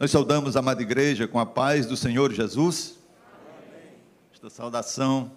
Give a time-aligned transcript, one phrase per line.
[0.00, 2.98] Nós saudamos a amada igreja com a paz do Senhor Jesus.
[4.32, 5.30] Esta saudação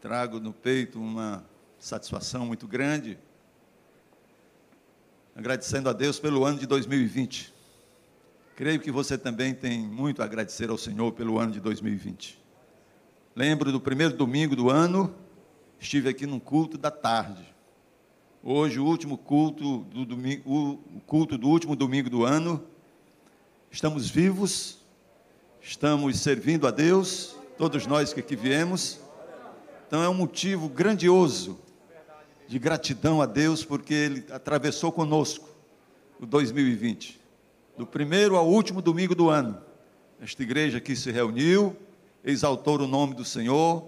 [0.00, 1.44] trago no peito uma
[1.76, 3.18] satisfação muito grande,
[5.34, 7.52] agradecendo a Deus pelo ano de 2020.
[8.54, 12.40] Creio que você também tem muito a agradecer ao Senhor pelo ano de 2020.
[13.34, 15.12] Lembro do primeiro domingo do ano,
[15.80, 17.44] estive aqui num culto da tarde.
[18.40, 22.70] Hoje, o último culto do domingo, o culto do último domingo do ano,
[23.70, 24.78] estamos vivos,
[25.62, 28.98] estamos servindo a Deus, todos nós que aqui viemos.
[29.86, 31.56] Então é um motivo grandioso
[32.48, 35.48] de gratidão a Deus, porque Ele atravessou conosco
[36.18, 37.20] o 2020,
[37.78, 39.62] do primeiro ao último domingo do ano.
[40.20, 41.76] Esta igreja aqui se reuniu,
[42.24, 43.84] exaltou o nome do Senhor,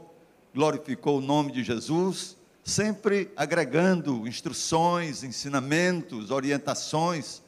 [0.55, 7.42] glorificou o nome de Jesus, sempre agregando instruções, ensinamentos, orientações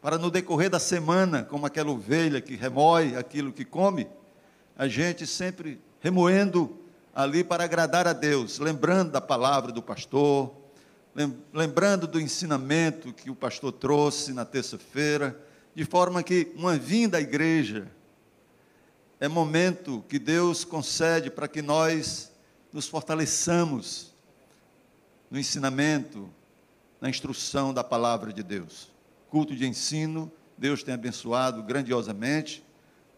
[0.00, 4.08] para no decorrer da semana, como aquela ovelha que remói aquilo que come,
[4.76, 6.78] a gente sempre remoendo
[7.12, 10.54] ali para agradar a Deus, lembrando da palavra do pastor,
[11.52, 15.36] lembrando do ensinamento que o pastor trouxe na terça-feira,
[15.74, 17.90] de forma que uma vinda à igreja
[19.18, 22.30] é momento que Deus concede para que nós
[22.72, 24.14] nos fortaleçamos
[25.28, 26.30] no ensinamento,
[27.00, 28.96] na instrução da palavra de Deus
[29.30, 32.64] culto de ensino, Deus tem abençoado grandiosamente.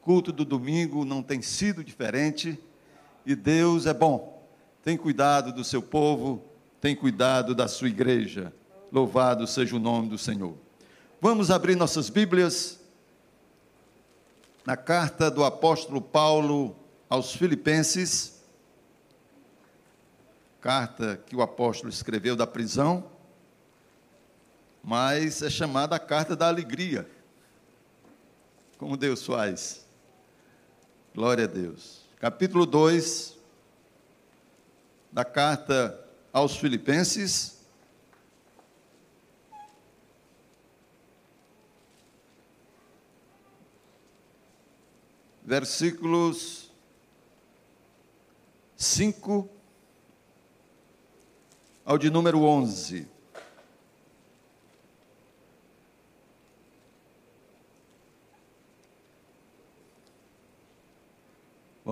[0.03, 2.59] Culto do domingo não tem sido diferente.
[3.25, 4.43] E Deus é bom,
[4.83, 6.43] tem cuidado do seu povo,
[6.81, 8.53] tem cuidado da sua igreja.
[8.91, 10.55] Louvado seja o nome do Senhor.
[11.21, 12.81] Vamos abrir nossas Bíblias
[14.65, 16.75] na carta do apóstolo Paulo
[17.09, 18.41] aos Filipenses,
[20.61, 23.05] carta que o apóstolo escreveu da prisão
[24.83, 27.09] mas é chamada a carta da alegria.
[28.79, 29.87] Como Deus faz.
[31.15, 32.03] Glória a Deus.
[32.19, 33.37] Capítulo 2
[35.13, 35.99] da carta
[36.33, 37.59] aos Filipenses.
[45.43, 46.71] Versículos
[48.77, 49.51] 5
[51.85, 53.20] ao de número 11.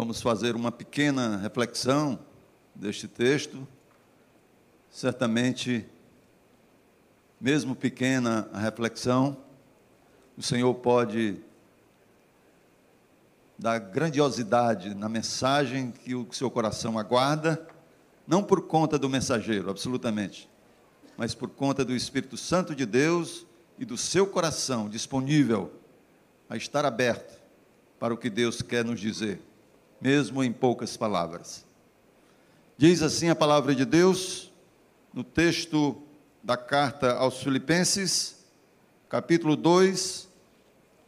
[0.01, 2.21] Vamos fazer uma pequena reflexão
[2.73, 3.67] deste texto.
[4.89, 5.85] Certamente,
[7.41, 9.37] mesmo pequena a reflexão,
[10.37, 11.41] o Senhor pode
[13.59, 17.67] dar grandiosidade na mensagem que o seu coração aguarda,
[18.25, 20.49] não por conta do mensageiro, absolutamente,
[21.17, 23.45] mas por conta do Espírito Santo de Deus
[23.77, 25.73] e do seu coração disponível
[26.49, 27.43] a estar aberto
[27.99, 29.48] para o que Deus quer nos dizer
[30.01, 31.65] mesmo em poucas palavras.
[32.77, 34.53] Diz assim a palavra de Deus,
[35.13, 36.01] no texto
[36.43, 38.45] da carta aos Filipenses,
[39.09, 40.29] capítulo 2,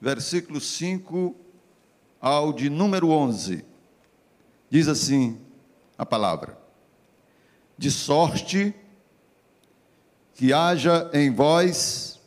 [0.01, 1.37] versículo 5
[2.21, 3.65] ao de número 11.
[4.69, 5.39] Diz assim
[5.97, 6.59] a palavra:
[7.79, 8.75] De sorte
[10.35, 12.19] que haja em vós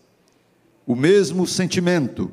[0.85, 2.31] o mesmo sentimento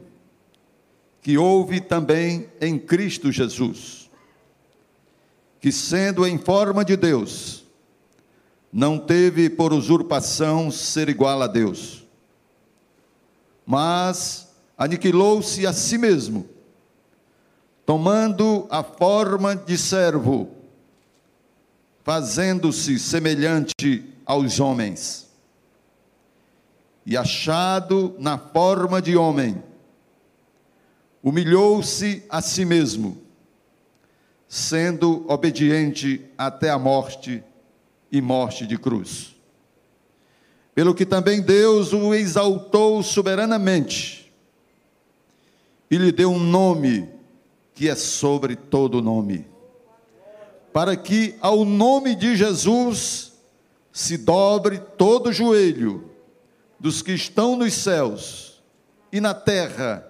[1.22, 3.99] que houve também em Cristo Jesus
[5.60, 7.64] que, sendo em forma de Deus,
[8.72, 12.06] não teve por usurpação ser igual a Deus,
[13.66, 14.48] mas
[14.78, 16.48] aniquilou-se a si mesmo,
[17.84, 20.48] tomando a forma de servo,
[22.02, 25.28] fazendo-se semelhante aos homens.
[27.04, 29.62] E achado na forma de homem,
[31.22, 33.29] humilhou-se a si mesmo
[34.52, 37.40] sendo obediente até a morte
[38.10, 39.36] e morte de cruz.
[40.74, 44.32] Pelo que também Deus o exaltou soberanamente
[45.88, 47.08] e lhe deu um nome
[47.74, 49.46] que é sobre todo nome,
[50.72, 53.32] para que ao nome de Jesus
[53.92, 56.10] se dobre todo joelho
[56.78, 58.60] dos que estão nos céus
[59.12, 60.04] e na terra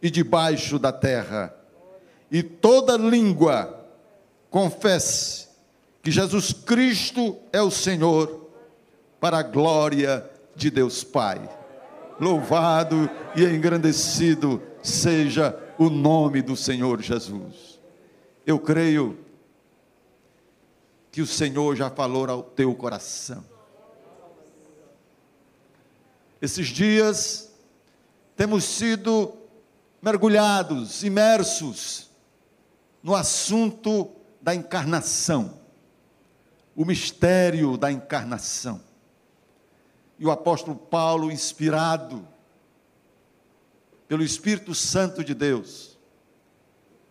[0.00, 1.52] e debaixo da terra,
[2.30, 3.79] e toda língua
[4.50, 5.48] confesse
[6.02, 8.48] que Jesus Cristo é o Senhor,
[9.20, 11.48] para a glória de Deus Pai.
[12.18, 17.78] Louvado e engrandecido seja o nome do Senhor Jesus.
[18.46, 19.18] Eu creio
[21.12, 23.44] que o Senhor já falou ao teu coração.
[26.40, 27.52] Esses dias
[28.36, 29.34] temos sido
[30.00, 32.08] mergulhados, imersos
[33.02, 35.60] no assunto da encarnação,
[36.74, 38.80] o mistério da encarnação.
[40.18, 42.26] E o apóstolo Paulo, inspirado
[44.08, 45.98] pelo Espírito Santo de Deus,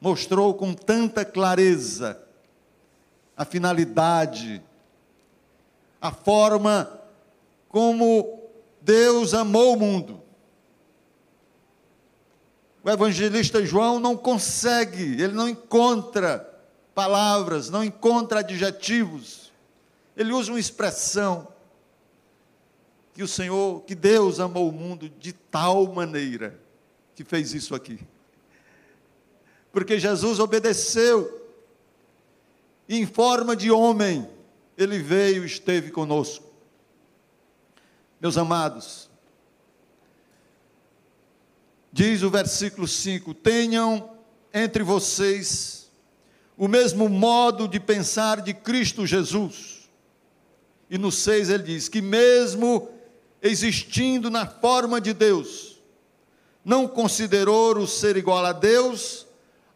[0.01, 2.21] mostrou com tanta clareza
[3.35, 4.61] a finalidade,
[6.01, 6.99] a forma
[7.69, 8.49] como
[8.81, 10.21] Deus amou o mundo.
[12.83, 16.48] O evangelista João não consegue, ele não encontra
[16.99, 19.53] palavras, não encontra adjetivos.
[20.17, 21.47] Ele usa uma expressão
[23.13, 26.59] que o Senhor, que Deus amou o mundo de tal maneira
[27.15, 28.01] que fez isso aqui.
[29.71, 31.47] Porque Jesus obedeceu,
[32.85, 34.29] e em forma de homem,
[34.77, 36.51] ele veio e esteve conosco.
[38.19, 39.09] Meus amados,
[41.93, 44.17] diz o versículo 5: tenham
[44.53, 45.78] entre vocês
[46.59, 49.89] o mesmo modo de pensar de Cristo Jesus.
[50.89, 52.89] E no 6 ele diz que, mesmo
[53.41, 55.81] existindo na forma de Deus,
[56.65, 59.25] não considerou o ser igual a Deus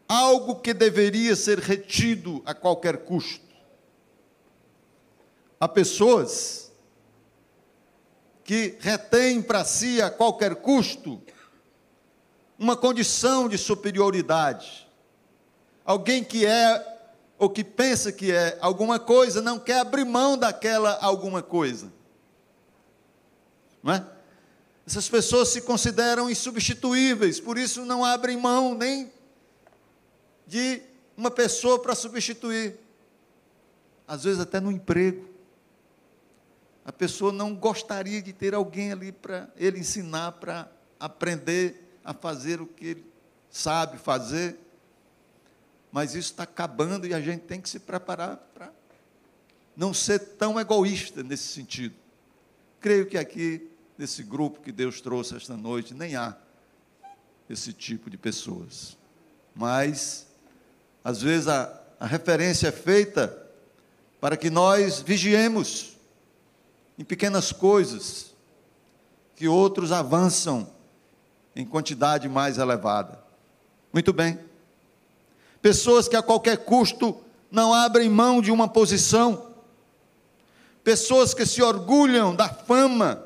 [0.06, 3.46] algo que deveria ser retido a qualquer custo.
[5.58, 6.70] Há pessoas
[8.44, 11.18] que retêm para si a qualquer custo
[12.58, 14.83] uma condição de superioridade.
[15.84, 16.92] Alguém que é
[17.38, 21.92] ou que pensa que é alguma coisa não quer abrir mão daquela alguma coisa.
[23.82, 24.06] Não é?
[24.86, 29.10] Essas pessoas se consideram insubstituíveis, por isso não abrem mão nem
[30.46, 30.82] de
[31.16, 32.78] uma pessoa para substituir.
[34.06, 35.28] Às vezes até no emprego.
[36.84, 40.70] A pessoa não gostaria de ter alguém ali para ele ensinar, para
[41.00, 43.06] aprender a fazer o que ele
[43.50, 44.58] sabe fazer.
[45.94, 48.72] Mas isso está acabando e a gente tem que se preparar para
[49.76, 51.94] não ser tão egoísta nesse sentido.
[52.80, 56.36] Creio que aqui, nesse grupo que Deus trouxe esta noite, nem há
[57.48, 58.96] esse tipo de pessoas.
[59.54, 60.26] Mas,
[61.04, 63.48] às vezes, a, a referência é feita
[64.20, 65.96] para que nós vigiemos
[66.98, 68.34] em pequenas coisas
[69.36, 70.68] que outros avançam
[71.54, 73.22] em quantidade mais elevada.
[73.92, 74.52] Muito bem.
[75.64, 77.18] Pessoas que a qualquer custo
[77.50, 79.54] não abrem mão de uma posição.
[80.82, 83.24] Pessoas que se orgulham da fama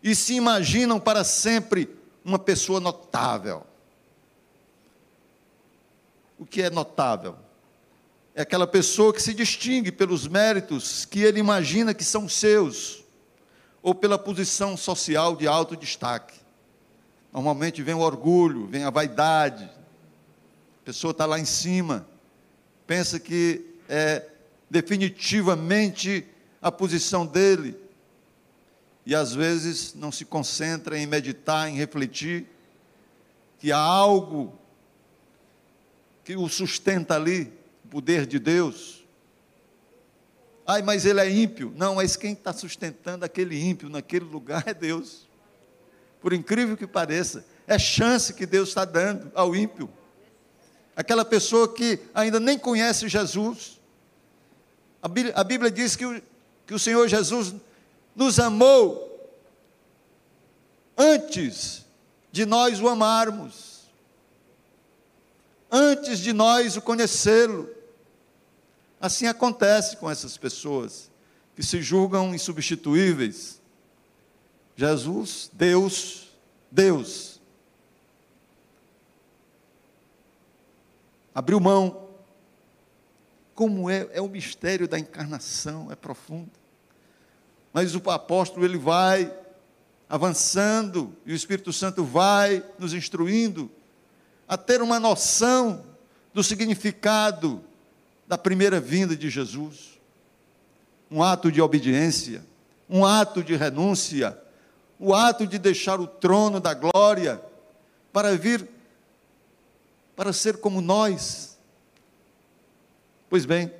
[0.00, 1.90] e se imaginam para sempre
[2.24, 3.66] uma pessoa notável.
[6.38, 7.34] O que é notável?
[8.36, 13.02] É aquela pessoa que se distingue pelos méritos que ele imagina que são seus,
[13.82, 16.38] ou pela posição social de alto destaque.
[17.32, 19.81] Normalmente vem o orgulho, vem a vaidade.
[20.82, 22.04] A pessoa está lá em cima,
[22.88, 24.28] pensa que é
[24.68, 26.26] definitivamente
[26.60, 27.76] a posição dele,
[29.06, 32.46] e às vezes não se concentra em meditar, em refletir,
[33.60, 34.58] que há algo
[36.24, 37.52] que o sustenta ali,
[37.88, 39.04] poder de Deus.
[40.66, 41.72] Ai, mas ele é ímpio.
[41.76, 45.28] Não, mas quem está sustentando aquele ímpio naquele lugar é Deus.
[46.20, 49.88] Por incrível que pareça, é chance que Deus está dando ao ímpio.
[50.94, 53.80] Aquela pessoa que ainda nem conhece Jesus.
[55.00, 56.22] A Bíblia, a Bíblia diz que o,
[56.66, 57.54] que o Senhor Jesus
[58.14, 59.08] nos amou
[60.96, 61.84] antes
[62.30, 63.82] de nós o amarmos,
[65.70, 67.68] antes de nós o conhecê-lo.
[69.00, 71.10] Assim acontece com essas pessoas
[71.56, 73.60] que se julgam insubstituíveis.
[74.76, 76.28] Jesus, Deus,
[76.70, 77.40] Deus,
[81.34, 82.08] abriu mão.
[83.54, 86.50] Como é, é o mistério da encarnação, é profundo.
[87.72, 89.32] Mas o apóstolo ele vai
[90.08, 93.70] avançando e o Espírito Santo vai nos instruindo
[94.46, 95.84] a ter uma noção
[96.34, 97.62] do significado
[98.26, 99.98] da primeira vinda de Jesus.
[101.10, 102.44] Um ato de obediência,
[102.88, 104.38] um ato de renúncia,
[104.98, 107.40] o ato de deixar o trono da glória
[108.12, 108.68] para vir
[110.14, 111.58] para ser como nós.
[113.28, 113.72] Pois bem,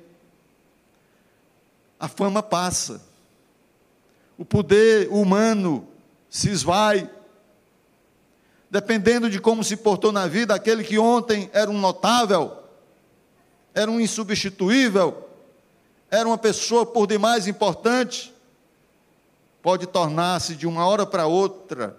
[1.99, 3.01] a fama passa,
[4.37, 5.87] o poder humano
[6.29, 7.09] se esvai,
[8.69, 12.57] dependendo de como se portou na vida, aquele que ontem era um notável,
[13.73, 15.29] era um insubstituível,
[16.09, 18.33] era uma pessoa por demais importante,
[19.61, 21.97] pode tornar-se de uma hora para outra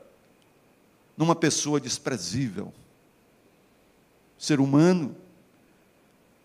[1.17, 2.73] numa pessoa desprezível.
[4.39, 5.17] Ser humano,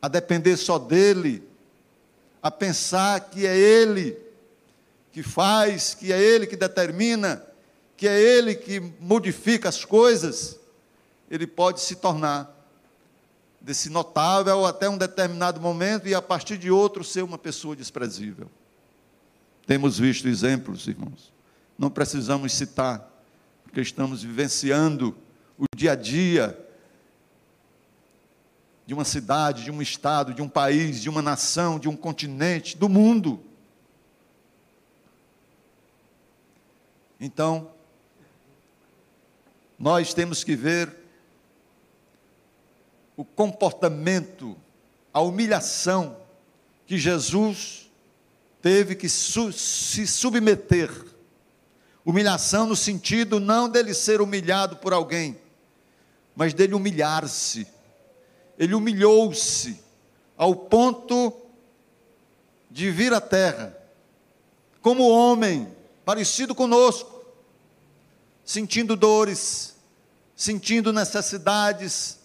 [0.01, 1.43] a depender só dele,
[2.41, 4.17] a pensar que é ele
[5.11, 7.43] que faz, que é ele que determina,
[7.97, 10.57] que é ele que modifica as coisas,
[11.29, 12.55] ele pode se tornar
[13.59, 18.49] desse notável até um determinado momento e a partir de outro ser uma pessoa desprezível.
[19.67, 21.31] Temos visto exemplos, irmãos.
[21.77, 23.07] Não precisamos citar,
[23.63, 25.15] porque estamos vivenciando
[25.57, 26.57] o dia a dia
[28.89, 32.75] de uma cidade, de um estado, de um país, de uma nação, de um continente,
[32.75, 33.39] do mundo.
[37.19, 37.69] Então,
[39.77, 40.91] nós temos que ver
[43.15, 44.57] o comportamento,
[45.13, 46.17] a humilhação
[46.87, 47.91] que Jesus
[48.59, 50.89] teve que su se submeter.
[52.03, 55.39] Humilhação no sentido não dele ser humilhado por alguém,
[56.35, 57.67] mas dele humilhar-se.
[58.59, 59.81] Ele humilhou-se
[60.37, 61.33] ao ponto
[62.69, 63.75] de vir à terra
[64.81, 65.67] como homem,
[66.05, 67.25] parecido conosco,
[68.45, 69.75] sentindo dores,
[70.35, 72.19] sentindo necessidades,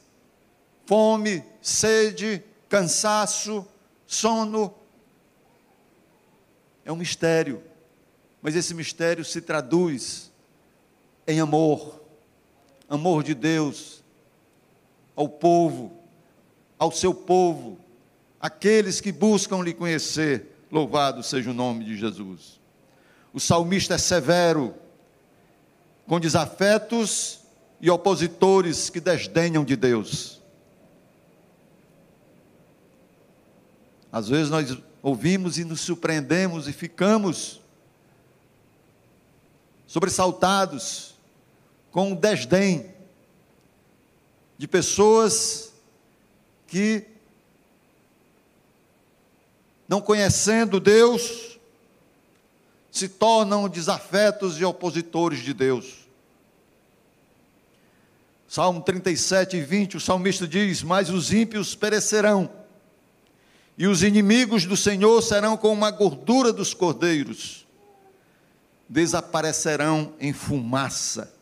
[0.85, 3.67] fome, sede, cansaço,
[4.07, 4.75] sono.
[6.85, 7.63] É um mistério,
[8.43, 10.31] mas esse mistério se traduz
[11.27, 12.05] em amor
[12.89, 14.03] amor de Deus
[15.17, 16.04] ao povo,
[16.85, 17.79] ao seu povo,
[18.39, 20.55] aqueles que buscam lhe conhecer.
[20.71, 22.61] Louvado seja o nome de Jesus.
[23.33, 24.75] O salmista é severo,
[26.07, 27.41] com desafetos
[27.81, 30.43] e opositores que desdenham de Deus.
[34.13, 37.61] Às vezes nós ouvimos e nos surpreendemos e ficamos
[39.87, 41.15] sobressaltados
[41.91, 42.95] com o desdém
[44.59, 45.74] de pessoas
[46.67, 47.05] que,
[49.89, 51.59] não conhecendo Deus,
[52.91, 56.05] se tornam desafetos e opositores de Deus.
[58.49, 62.49] Salmo 37, 20, o salmista diz: Mas os ímpios perecerão
[63.77, 67.67] e os inimigos do Senhor serão como a gordura dos cordeiros,
[68.89, 71.35] desaparecerão em fumaça,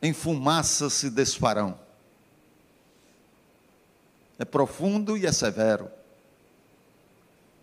[0.00, 1.78] em fumaça se desfarão.
[4.38, 5.90] É profundo e é severo.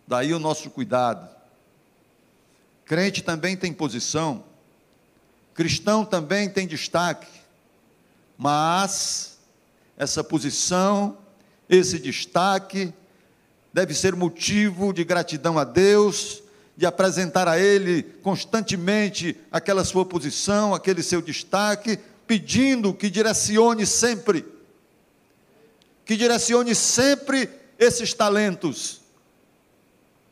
[0.06, 1.28] Daí o nosso cuidado.
[2.84, 4.44] Crente também tem posição,
[5.54, 7.28] cristão também tem destaque,
[8.36, 9.38] mas
[9.96, 11.16] essa posição
[11.68, 12.92] esse destaque
[13.72, 16.42] deve ser motivo de gratidão a Deus,
[16.76, 24.44] de apresentar a Ele constantemente aquela sua posição, aquele seu destaque, pedindo que direcione sempre,
[26.04, 29.00] que direcione sempre esses talentos,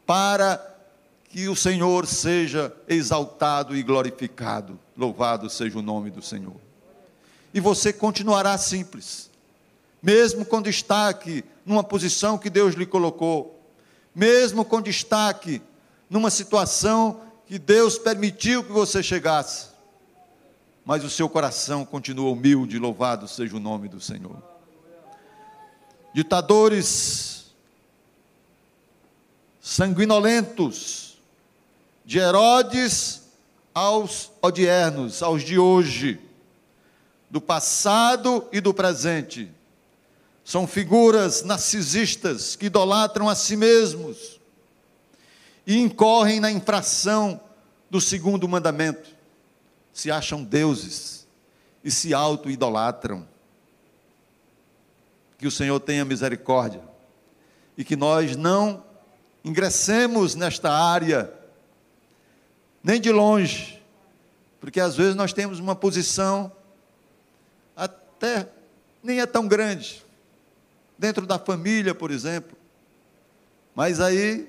[0.06, 0.64] para
[1.28, 4.78] que o Senhor seja exaltado e glorificado.
[4.96, 6.56] Louvado seja o nome do Senhor.
[7.54, 9.30] E você continuará simples
[10.02, 13.60] mesmo com destaque numa posição que Deus lhe colocou,
[14.14, 15.62] mesmo com destaque
[16.08, 19.68] numa situação que Deus permitiu que você chegasse,
[20.84, 24.50] mas o seu coração continua humilde, louvado seja o nome do Senhor.
[26.12, 27.31] Ditadores
[29.61, 31.19] sanguinolentos,
[32.05, 33.23] de Herodes
[33.73, 36.21] aos odiernos, aos de hoje,
[37.31, 39.49] do passado e do presente,
[40.45, 44.40] são figuras narcisistas que idolatram a si mesmos
[45.64, 47.40] e incorrem na infração
[47.88, 49.09] do segundo mandamento.
[49.93, 51.29] Se acham deuses
[51.85, 53.29] e se auto-idolatram.
[55.40, 56.82] Que o Senhor tenha misericórdia
[57.75, 58.85] e que nós não
[59.42, 61.32] ingressemos nesta área,
[62.85, 63.82] nem de longe,
[64.61, 66.52] porque às vezes nós temos uma posição
[67.75, 68.47] até
[69.02, 70.04] nem é tão grande,
[70.99, 72.54] dentro da família, por exemplo.
[73.75, 74.47] Mas aí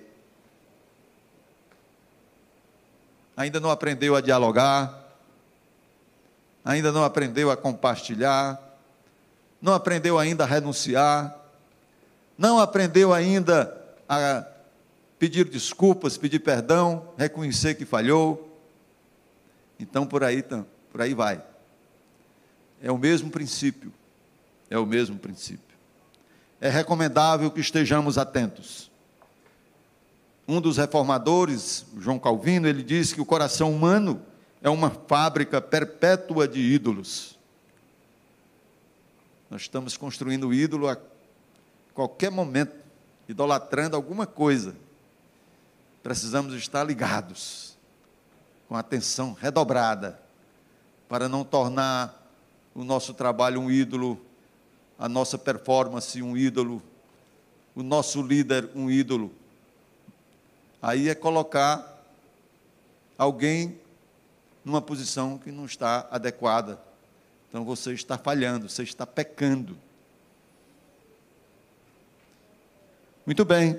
[3.38, 4.93] ainda não aprendeu a dialogar,
[6.65, 8.70] ainda não aprendeu a compartilhar,
[9.62, 11.38] não aprendeu ainda a renunciar,
[12.38, 13.77] não aprendeu ainda
[14.10, 14.46] a
[15.20, 18.58] pedir desculpas, pedir perdão, reconhecer que falhou.
[19.80, 20.44] Então por aí,
[20.91, 21.44] por aí vai.
[22.82, 23.94] É o mesmo princípio.
[24.70, 25.72] É o mesmo princípio
[26.62, 28.91] é recomendável que estejamos atentos.
[30.48, 34.22] Um dos reformadores, João Calvino, ele diz que o coração humano
[34.62, 37.38] é uma fábrica perpétua de ídolos.
[39.51, 40.98] Nós estamos construindo o ídolo a
[41.93, 42.74] qualquer momento,
[43.27, 44.74] idolatrando alguma coisa.
[46.01, 47.77] Precisamos estar ligados,
[48.70, 50.17] com atenção redobrada,
[51.10, 52.31] para não tornar
[52.74, 54.17] o nosso trabalho um ídolo,
[54.98, 56.81] a nossa performance um ídolo,
[57.75, 59.34] o nosso líder um ídolo.
[60.81, 62.01] Aí é colocar
[63.17, 63.77] alguém
[64.63, 66.81] numa posição que não está adequada.
[67.51, 69.77] Então você está falhando, você está pecando.
[73.25, 73.77] Muito bem.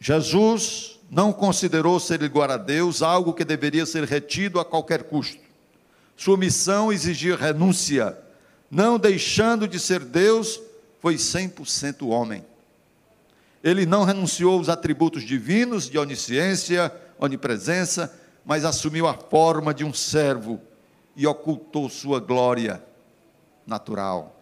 [0.00, 5.38] Jesus não considerou ser igual a Deus algo que deveria ser retido a qualquer custo.
[6.16, 8.18] Sua missão exigia renúncia.
[8.70, 10.58] Não deixando de ser Deus,
[11.00, 12.42] foi 100% homem.
[13.62, 18.10] Ele não renunciou aos atributos divinos de onisciência, onipresença,
[18.42, 20.62] mas assumiu a forma de um servo
[21.16, 22.82] e ocultou sua glória
[23.66, 24.34] natural.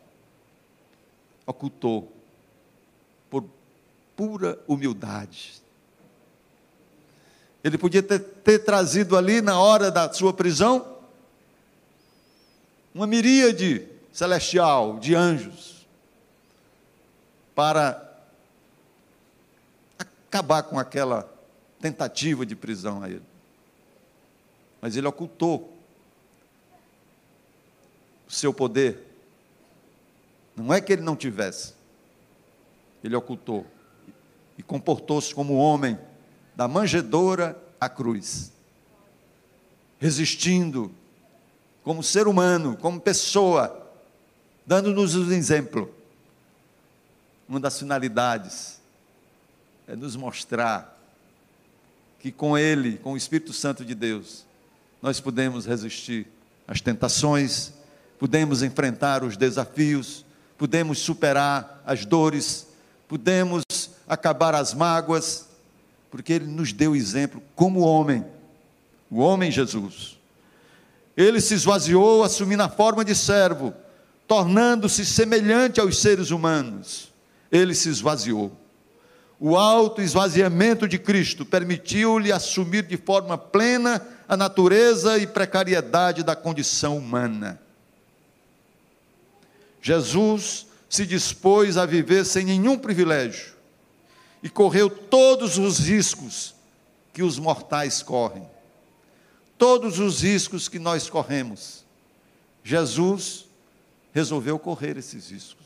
[1.47, 2.13] Ocultou
[3.31, 3.45] por
[4.17, 5.63] pura humildade.
[7.63, 10.99] Ele podia ter, ter, trazido ali na hora da sua prisão
[12.95, 15.87] uma miríade celestial de anjos
[17.55, 18.11] para
[19.99, 21.31] acabar com aquela
[21.81, 23.23] tentativa de prisão a ele.
[24.81, 25.72] Mas ele ocultou
[28.33, 28.99] seu poder.
[30.57, 31.75] Não é que ele não tivesse,
[33.05, 33.67] ele ocultou
[34.57, 35.99] e comportou-se como homem
[36.55, 38.53] da manjedoura à cruz,
[39.99, 40.93] resistindo
[41.83, 43.91] como ser humano, como pessoa,
[44.67, 45.93] dando-nos um exemplo.
[47.49, 48.81] Uma das finalidades
[49.87, 50.99] é nos mostrar
[52.19, 54.47] que com Ele, com o Espírito Santo de Deus,
[55.03, 56.29] nós podemos resistir
[56.69, 57.73] às tentações,
[58.23, 60.25] podemos enfrentar os desafios,
[60.57, 62.69] podemos superar as dores,
[63.09, 63.65] podemos
[64.07, 65.49] acabar as mágoas,
[66.09, 68.25] porque Ele nos deu exemplo como homem,
[69.11, 70.21] o homem Jesus.
[71.17, 73.75] Ele se esvaziou, assumindo a forma de servo,
[74.29, 77.13] tornando-se semelhante aos seres humanos.
[77.51, 78.57] Ele se esvaziou.
[79.37, 86.37] O alto esvaziamento de Cristo permitiu-lhe assumir de forma plena a natureza e precariedade da
[86.37, 87.61] condição humana.
[89.83, 93.53] Jesus se dispôs a viver sem nenhum privilégio
[94.43, 96.55] e correu todos os riscos
[97.13, 98.49] que os mortais correm.
[99.59, 101.85] Todos os riscos que nós corremos.
[102.65, 103.47] Jesus
[104.13, 105.63] resolveu correr esses riscos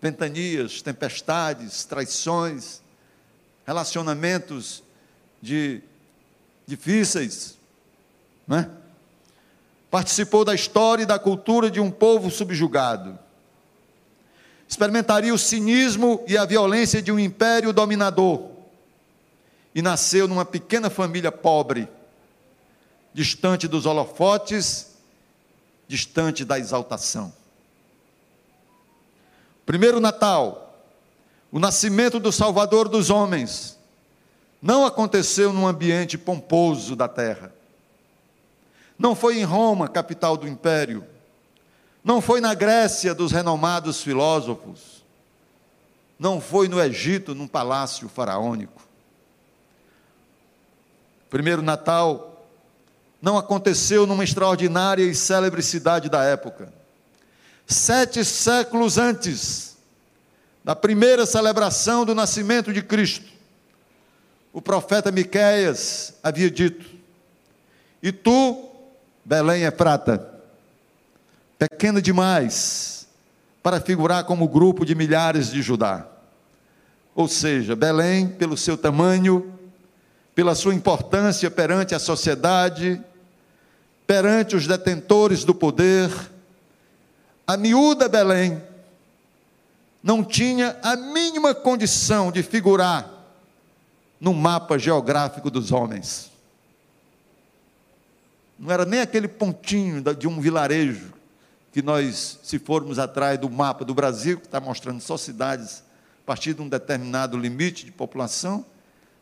[0.00, 2.80] ventanias, tempestades, traições,
[3.66, 4.82] relacionamentos
[5.42, 5.82] de
[6.66, 7.58] difíceis,
[8.46, 8.70] né?
[9.90, 13.18] Participou da história e da cultura de um povo subjugado.
[14.68, 18.50] Experimentaria o cinismo e a violência de um império dominador.
[19.74, 21.88] E nasceu numa pequena família pobre,
[23.12, 24.96] distante dos holofotes,
[25.86, 27.32] distante da exaltação.
[29.64, 30.66] Primeiro Natal,
[31.50, 33.78] o nascimento do Salvador dos homens,
[34.60, 37.55] não aconteceu num ambiente pomposo da terra.
[38.98, 41.04] Não foi em Roma, capital do império.
[42.02, 45.04] Não foi na Grécia dos renomados filósofos.
[46.18, 48.82] Não foi no Egito, num palácio faraônico.
[51.28, 52.46] Primeiro Natal
[53.20, 56.72] não aconteceu numa extraordinária e célebre cidade da época
[57.66, 59.76] sete séculos antes
[60.62, 63.30] da primeira celebração do nascimento de Cristo,
[64.52, 66.86] o profeta Miqueias havia dito:
[68.02, 68.68] E tu,
[69.26, 70.24] Belém é prata,
[71.58, 73.08] pequena demais
[73.60, 76.06] para figurar como grupo de milhares de Judá.
[77.12, 79.52] Ou seja, Belém, pelo seu tamanho,
[80.32, 83.02] pela sua importância perante a sociedade,
[84.06, 86.08] perante os detentores do poder,
[87.44, 88.62] a miúda Belém
[90.04, 93.10] não tinha a mínima condição de figurar
[94.20, 96.35] no mapa geográfico dos homens.
[98.58, 101.12] Não era nem aquele pontinho de um vilarejo
[101.72, 105.82] que nós, se formos atrás do mapa do Brasil, que está mostrando só cidades
[106.22, 108.64] a partir de um determinado limite de população,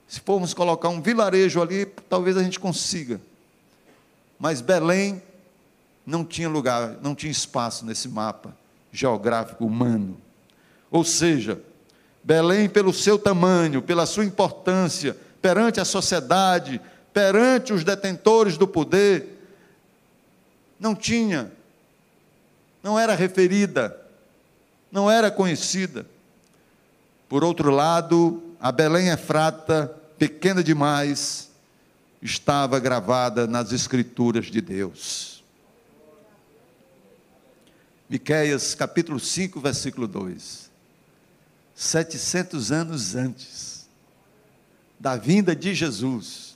[0.07, 3.21] se formos colocar um vilarejo ali, talvez a gente consiga.
[4.39, 5.23] Mas Belém
[6.07, 8.55] não tinha lugar, não tinha espaço nesse mapa
[8.93, 10.17] geográfico humano.
[10.91, 11.61] Ou seja,
[12.23, 16.81] Belém, pelo seu tamanho, pela sua importância perante a sociedade,
[17.15, 19.39] perante os detentores do poder,
[20.79, 21.51] não tinha
[22.85, 23.99] não era referida,
[24.93, 26.07] não era conhecida.
[27.27, 29.87] Por outro lado, a Belém Efrata,
[30.19, 31.51] pequena demais,
[32.21, 35.43] estava gravada nas escrituras de Deus.
[38.07, 40.71] Miqueias capítulo 5, versículo 2.
[41.75, 43.89] 700 anos antes
[45.01, 46.54] da vinda de Jesus,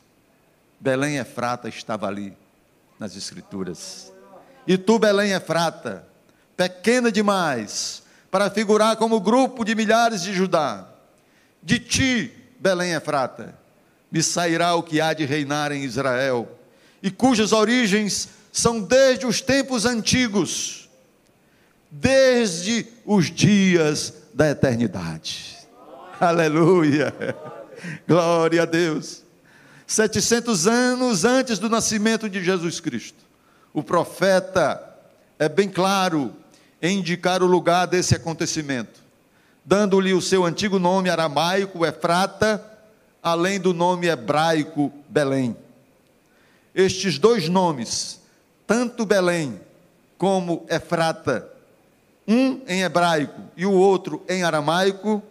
[0.80, 2.36] Belém Efrata estava ali
[2.98, 4.12] nas escrituras.
[4.66, 6.06] E tu, Belém Efrata,
[6.56, 10.86] pequena demais, para figurar como grupo de milhares de Judá.
[11.62, 13.54] De ti, Belém Efrata,
[14.10, 16.48] me sairá o que há de reinar em Israel,
[17.02, 20.88] e cujas origens são desde os tempos antigos,
[21.90, 25.56] desde os dias da eternidade.
[26.20, 27.14] Aleluia!
[28.06, 29.27] Glória a Deus.
[29.88, 33.24] 700 anos antes do nascimento de Jesus Cristo,
[33.72, 34.84] o profeta
[35.38, 36.36] é bem claro
[36.80, 39.00] em indicar o lugar desse acontecimento,
[39.64, 42.62] dando-lhe o seu antigo nome aramaico, Efrata,
[43.22, 45.56] além do nome hebraico, Belém.
[46.74, 48.20] Estes dois nomes,
[48.66, 49.58] tanto Belém
[50.18, 51.50] como Efrata,
[52.26, 55.22] um em hebraico e o outro em aramaico,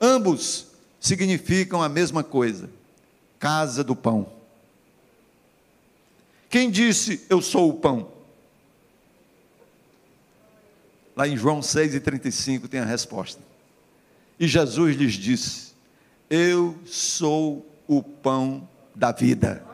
[0.00, 0.68] ambos
[1.00, 2.70] significam a mesma coisa:
[3.38, 4.30] casa do pão.
[6.48, 8.10] Quem disse eu sou o pão?
[11.16, 13.42] Lá em João 6,35 tem a resposta.
[14.38, 15.72] E Jesus lhes disse:
[16.28, 19.64] Eu sou o pão da vida.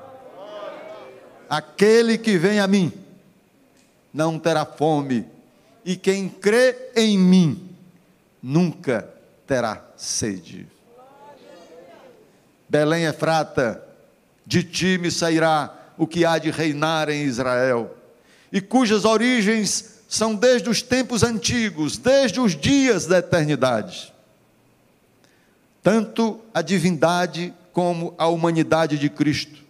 [1.49, 2.93] Aquele que vem a mim
[4.13, 5.27] não terá fome,
[5.85, 7.71] e quem crê em mim
[8.43, 9.09] nunca
[9.47, 10.67] terá sede.
[12.73, 13.87] Belém é frata,
[14.47, 17.95] de ti me sairá o que há de reinar em Israel,
[18.51, 24.11] e cujas origens são desde os tempos antigos, desde os dias da eternidade.
[25.83, 29.63] Tanto a divindade como a humanidade de Cristo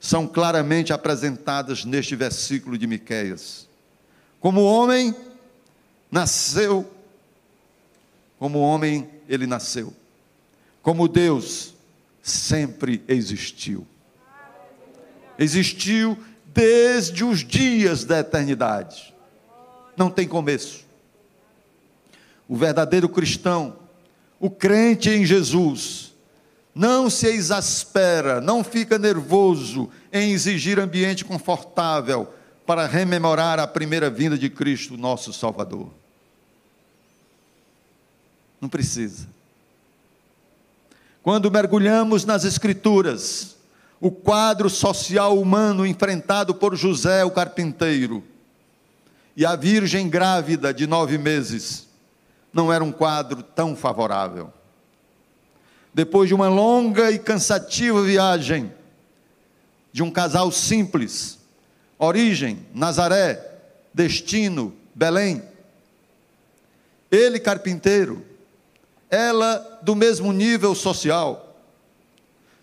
[0.00, 3.68] são claramente apresentadas neste versículo de Miqueias.
[4.40, 5.14] Como homem
[6.10, 6.90] nasceu,
[8.36, 9.94] como homem ele nasceu.
[10.82, 11.72] Como Deus
[12.22, 13.86] sempre existiu.
[15.38, 16.16] Existiu
[16.54, 19.12] desde os dias da eternidade
[19.96, 20.84] não tem começo.
[22.48, 23.76] O verdadeiro cristão,
[24.38, 26.12] o crente em Jesus,
[26.74, 32.32] não se exaspera, não fica nervoso em exigir ambiente confortável
[32.66, 35.90] para rememorar a primeira vinda de Cristo, nosso Salvador.
[38.60, 39.26] Não precisa.
[41.22, 43.56] Quando mergulhamos nas Escrituras,
[44.00, 48.24] o quadro social humano enfrentado por José, o carpinteiro,
[49.36, 51.86] e a Virgem grávida de nove meses
[52.52, 54.52] não era um quadro tão favorável.
[55.94, 58.72] Depois de uma longa e cansativa viagem,
[59.92, 61.38] de um casal simples,
[61.98, 63.60] origem, Nazaré,
[63.94, 65.40] destino, Belém,
[67.10, 68.24] ele carpinteiro,
[69.08, 71.56] ela do mesmo nível social,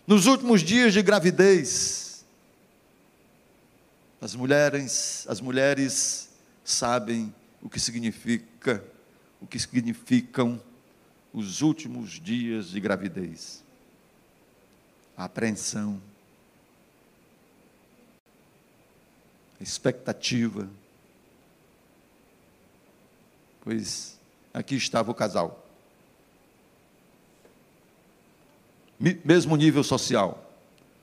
[0.07, 2.25] nos últimos dias de gravidez,
[4.21, 6.29] as mulheres, as mulheres
[6.63, 8.83] sabem o que significa,
[9.39, 10.61] o que significam
[11.33, 13.63] os últimos dias de gravidez.
[15.15, 16.01] A apreensão,
[19.59, 20.69] a expectativa.
[23.61, 24.17] Pois
[24.53, 25.68] aqui estava o casal.
[28.99, 30.51] Mesmo nível social.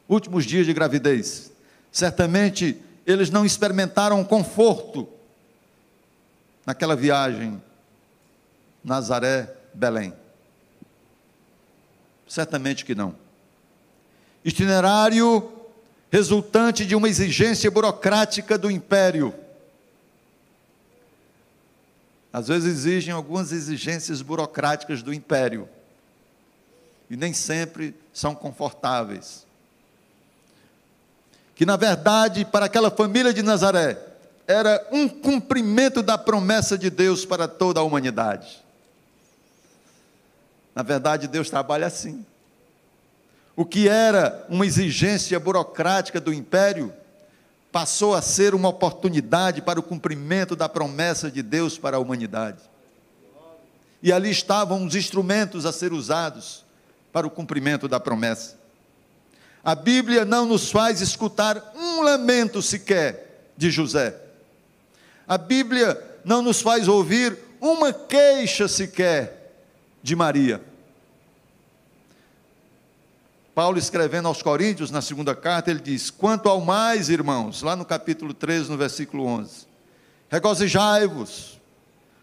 [0.09, 1.50] Últimos dias de gravidez.
[1.90, 5.09] Certamente eles não experimentaram conforto
[6.66, 7.62] naquela viagem
[8.85, 10.12] Nazaré, Belém?
[12.28, 13.16] Certamente que não.
[14.44, 15.52] Itinerário
[16.11, 19.35] resultante de uma exigência burocrática do império.
[22.32, 25.68] Às vezes exigem algumas exigências burocráticas do império.
[27.09, 29.47] E nem sempre são confortáveis.
[31.55, 33.99] Que na verdade, para aquela família de Nazaré,
[34.47, 38.62] era um cumprimento da promessa de Deus para toda a humanidade.
[40.75, 42.25] Na verdade, Deus trabalha assim.
[43.57, 46.92] O que era uma exigência burocrática do império
[47.73, 52.62] passou a ser uma oportunidade para o cumprimento da promessa de Deus para a humanidade.
[54.03, 56.65] E ali estavam os instrumentos a ser usados
[57.16, 58.59] para o cumprimento da promessa.
[59.64, 64.26] A Bíblia não nos faz escutar um lamento sequer de José
[65.26, 69.57] a Bíblia não nos faz ouvir uma queixa sequer
[70.02, 70.62] de Maria.
[73.55, 77.85] Paulo escrevendo aos Coríntios, na segunda carta, ele diz: Quanto ao mais, irmãos, lá no
[77.85, 79.66] capítulo 13, no versículo 11:
[80.29, 81.59] Regozijai-vos,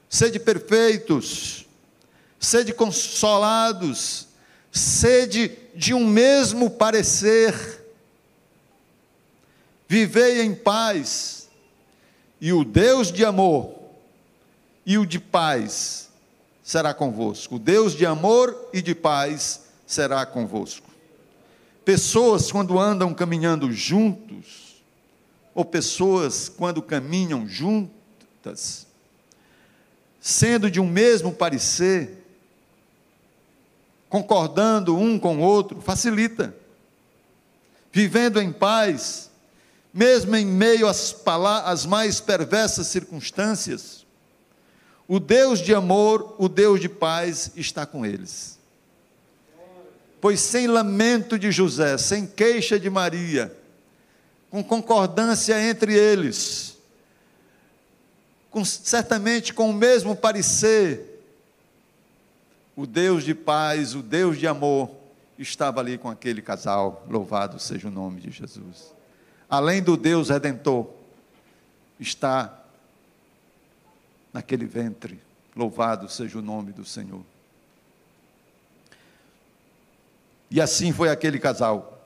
[0.08, 1.68] sede perfeitos,
[2.40, 4.28] sede consolados,
[4.74, 7.54] sede de um mesmo parecer,
[9.88, 11.48] vivei em paz,
[12.42, 13.80] e o Deus de amor
[14.86, 16.10] e o de paz
[16.64, 17.56] será convosco.
[17.56, 20.90] O Deus de amor e de paz será convosco.
[21.86, 24.82] Pessoas, quando andam caminhando juntos,
[25.54, 28.88] ou pessoas, quando caminham juntas,
[30.20, 32.23] sendo de um mesmo parecer,
[34.14, 36.56] concordando um com o outro, facilita.
[37.92, 39.32] Vivendo em paz,
[39.92, 41.16] mesmo em meio às,
[41.66, 44.06] às mais perversas circunstâncias,
[45.08, 48.60] o Deus de amor, o Deus de paz está com eles.
[50.22, 53.52] Pois sem lamento de José, sem queixa de Maria,
[54.52, 56.78] com concordância entre eles,
[58.52, 61.13] com, certamente com o mesmo parecer,
[62.76, 64.90] o Deus de paz, o Deus de amor,
[65.38, 68.94] estava ali com aquele casal, louvado seja o nome de Jesus.
[69.50, 70.88] Além do Deus redentor,
[72.00, 72.62] está
[74.32, 75.20] naquele ventre,
[75.56, 77.22] louvado seja o nome do Senhor.
[80.50, 82.00] E assim foi aquele casal.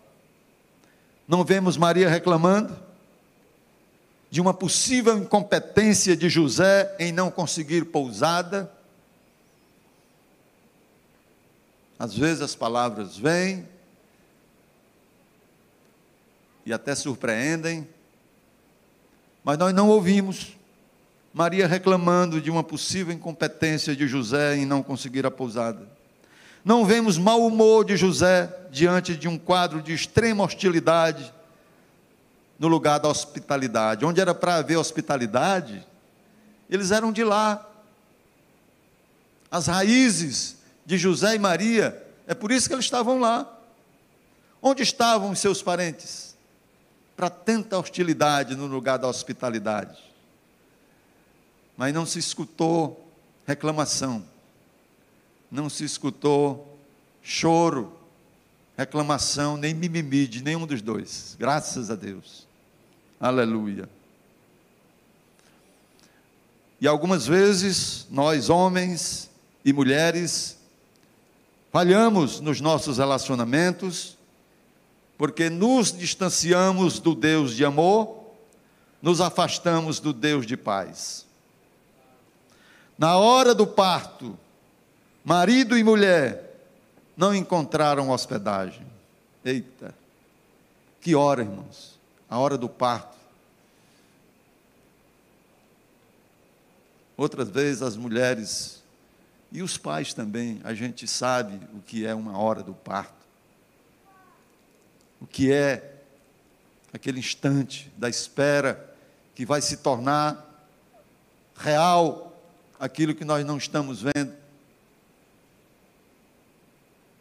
[1.28, 2.78] Não vemos Maria reclamando
[4.30, 8.72] de uma possível incompetência de José em não conseguir pousada.
[12.00, 13.68] Às vezes as palavras vêm
[16.66, 17.88] e até surpreendem,
[19.44, 20.58] mas nós não ouvimos
[21.34, 25.88] Maria reclamando de uma possível incompetência de José em não conseguir a pousada.
[26.66, 31.34] Não vemos mau humor de José diante de um quadro de extrema hostilidade
[32.60, 34.04] no lugar da hospitalidade.
[34.04, 35.86] Onde era para haver hospitalidade,
[36.70, 37.66] eles eram de lá.
[39.50, 40.57] As raízes
[40.88, 43.48] de José e Maria, é por isso que eles estavam lá.
[44.60, 46.36] Onde estavam os seus parentes?
[47.16, 50.02] Para tanta hostilidade no lugar da hospitalidade.
[51.78, 53.04] Mas não se escutou
[53.46, 54.26] reclamação
[55.50, 56.78] não se escutou
[57.24, 57.94] choro,
[58.78, 61.36] reclamação, nem mimimi de nenhum dos dois.
[61.40, 62.46] Graças a Deus.
[63.20, 63.90] Aleluia.
[66.80, 69.30] E algumas vezes nós, homens
[69.66, 70.57] e mulheres,
[71.78, 74.18] falhamos nos nossos relacionamentos,
[75.16, 78.32] porque nos distanciamos do Deus de amor,
[79.00, 81.24] nos afastamos do Deus de paz.
[82.98, 84.36] Na hora do parto,
[85.24, 86.66] marido e mulher,
[87.16, 88.88] não encontraram hospedagem.
[89.46, 89.94] Eita,
[91.00, 92.00] que hora, irmãos?
[92.28, 93.16] A hora do parto.
[97.16, 98.82] Outras vezes as mulheres
[99.52, 103.14] e os pais também, a gente sabe o que é uma hora do parto.
[105.22, 105.96] O que é
[106.94, 108.94] aquele instante da espera
[109.34, 110.46] que vai se tornar
[111.56, 112.36] real
[112.80, 114.34] aquilo que nós não estamos vendo.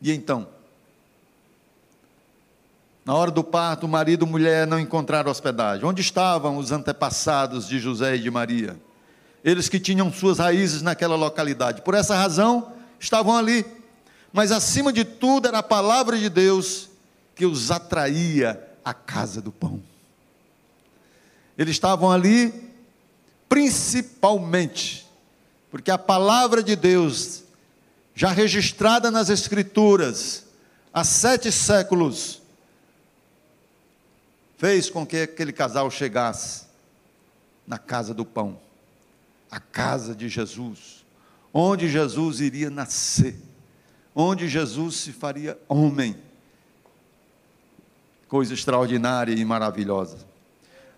[0.03, 0.49] E então?
[3.05, 5.87] Na hora do parto, marido e mulher não encontraram hospedagem.
[5.87, 8.77] Onde estavam os antepassados de José e de Maria?
[9.47, 11.81] Eles que tinham suas raízes naquela localidade.
[11.81, 13.65] Por essa razão, estavam ali.
[14.31, 16.91] Mas acima de tudo, era a palavra de Deus
[17.35, 19.81] que os atraía à casa do pão.
[21.57, 22.53] Eles estavam ali
[23.49, 25.07] principalmente
[25.71, 27.45] porque a palavra de Deus
[28.15, 30.45] já registrada nas Escrituras
[30.93, 32.41] há sete séculos,
[34.57, 36.65] fez com que aquele casal chegasse
[37.67, 38.59] na casa do pão,
[39.57, 41.03] a casa de Jesus,
[41.51, 43.35] onde Jesus iria nascer,
[44.15, 46.15] onde Jesus se faria homem.
[48.29, 50.19] Coisa extraordinária e maravilhosa.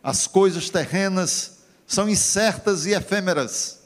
[0.03, 3.79] As coisas terrenas são incertas e efêmeras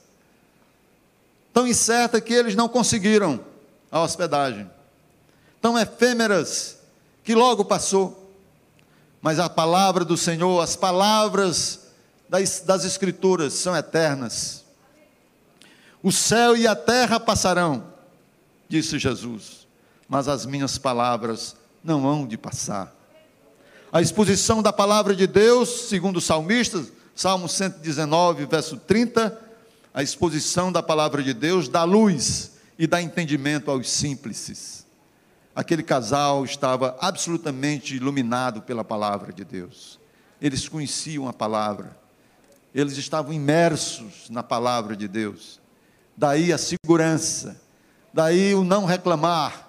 [1.53, 3.45] tão incerta que eles não conseguiram
[3.91, 4.71] a hospedagem,
[5.61, 6.79] tão efêmeras
[7.23, 8.35] que logo passou.
[9.21, 11.81] Mas a palavra do Senhor, as palavras
[12.27, 14.62] das, das Escrituras são eternas.
[16.03, 17.85] O céu e a terra passarão,
[18.69, 19.69] disse Jesus,
[20.09, 22.95] mas as minhas palavras não hão de passar.
[23.93, 26.85] A exposição da palavra de Deus, segundo o salmista,
[27.15, 29.39] Salmo 119, verso 30,
[29.95, 34.87] a exposição da palavra de Deus dá luz e dá entendimento aos simples.
[35.55, 40.01] Aquele casal estava absolutamente iluminado pela palavra de Deus.
[40.41, 41.97] Eles conheciam a palavra.
[42.75, 45.62] Eles estavam imersos na palavra de Deus.
[46.17, 47.61] Daí a segurança,
[48.13, 49.69] daí o não reclamar,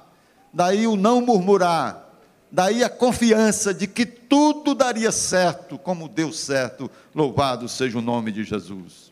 [0.54, 2.10] daí o não murmurar,
[2.52, 8.32] daí a confiança de que tudo daria certo, como deu certo, louvado seja o nome
[8.32, 9.12] de Jesus.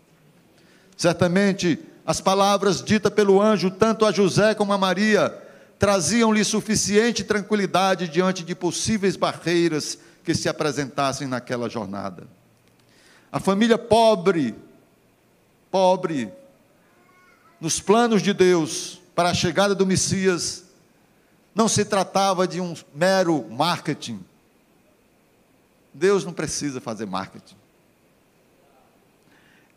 [0.97, 5.35] Certamente, as palavras ditas pelo anjo, tanto a José como a Maria,
[5.79, 12.27] traziam-lhe suficiente tranquilidade diante de possíveis barreiras que se apresentassem naquela jornada.
[13.31, 14.53] A família pobre,
[15.71, 16.31] pobre,
[17.61, 20.63] nos planos de Deus para a chegada do Messias,
[21.53, 24.19] não se tratava de um mero marketing.
[25.93, 27.55] Deus não precisa fazer marketing.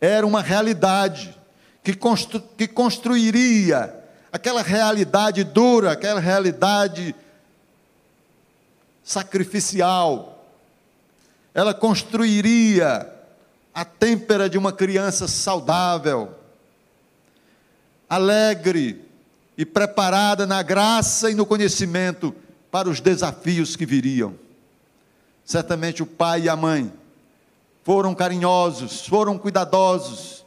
[0.01, 1.37] Era uma realidade
[1.83, 7.13] que, constru, que construiria aquela realidade dura, aquela realidade
[9.03, 10.43] sacrificial.
[11.53, 13.13] Ela construiria
[13.73, 16.33] a têmpera de uma criança saudável,
[18.09, 19.05] alegre,
[19.57, 22.35] e preparada na graça e no conhecimento
[22.69, 24.35] para os desafios que viriam.
[25.45, 26.91] Certamente o pai e a mãe
[27.83, 30.43] foram carinhosos, foram cuidadosos,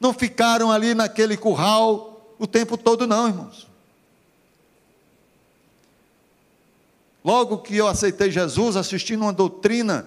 [0.00, 3.68] não ficaram ali naquele curral o tempo todo, não, irmãos.
[7.22, 10.06] Logo que eu aceitei Jesus, assistindo uma doutrina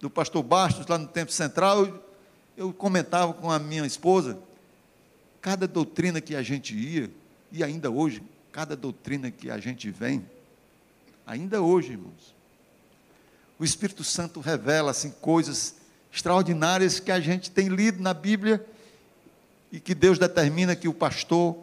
[0.00, 2.02] do pastor Bastos, lá no Tempo Central, eu,
[2.56, 4.38] eu comentava com a minha esposa,
[5.40, 7.10] cada doutrina que a gente ia,
[7.50, 8.22] e ainda hoje,
[8.52, 10.24] cada doutrina que a gente vem,
[11.26, 12.34] ainda hoje, irmãos,
[13.58, 15.76] o Espírito Santo revela assim coisas
[16.12, 18.64] extraordinárias que a gente tem lido na Bíblia
[19.70, 21.56] e que Deus determina que o pastor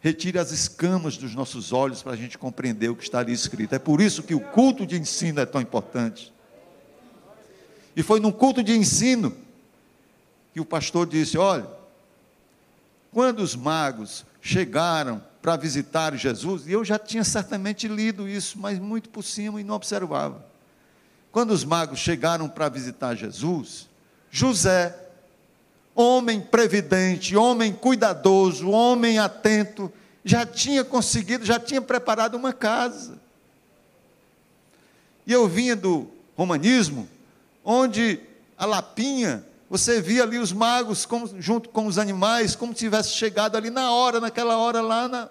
[0.00, 3.74] retire as escamas dos nossos olhos para a gente compreender o que está ali escrito.
[3.74, 6.32] É por isso que o culto de ensino é tão importante.
[7.94, 9.36] E foi num culto de ensino
[10.52, 11.66] que o pastor disse: Olha,
[13.12, 18.78] quando os magos chegaram para visitar Jesus, e eu já tinha certamente lido isso, mas
[18.78, 20.44] muito por cima e não observava.
[21.32, 23.88] Quando os magos chegaram para visitar Jesus,
[24.30, 24.96] José,
[25.94, 29.92] homem previdente, homem cuidadoso, homem atento,
[30.24, 33.18] já tinha conseguido, já tinha preparado uma casa.
[35.26, 37.08] E eu vinha do romanismo,
[37.64, 38.20] onde
[38.58, 43.10] a lapinha você via ali os magos como, junto com os animais, como se tivesse
[43.10, 45.28] chegado ali na hora, naquela hora lá na,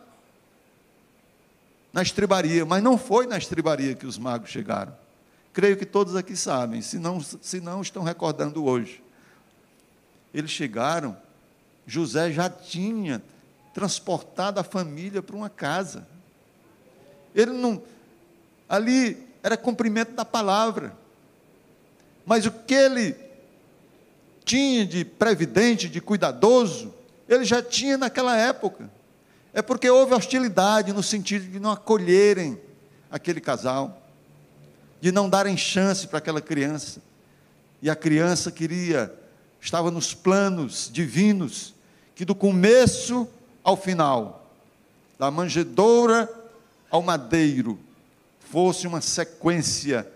[1.92, 2.66] na estribaria.
[2.66, 4.96] Mas não foi na estribaria que os magos chegaram.
[5.52, 9.04] Creio que todos aqui sabem, se não, se não estão recordando hoje.
[10.34, 11.18] Eles chegaram,
[11.86, 13.22] José já tinha
[13.74, 16.08] transportado a família para uma casa.
[17.36, 17.84] Ele não.
[18.70, 20.96] Ali era cumprimento da palavra.
[22.26, 23.29] Mas o que ele
[24.50, 26.92] tinha de previdente, de cuidadoso,
[27.28, 28.90] ele já tinha naquela época.
[29.54, 32.60] É porque houve hostilidade no sentido de não acolherem
[33.12, 34.02] aquele casal,
[35.00, 37.00] de não darem chance para aquela criança.
[37.80, 39.14] E a criança queria,
[39.62, 41.76] estava nos planos divinos,
[42.16, 43.30] que do começo
[43.64, 44.52] ao final,
[45.20, 46.28] da manjedoura
[46.90, 47.78] ao madeiro,
[48.40, 50.12] fosse uma sequência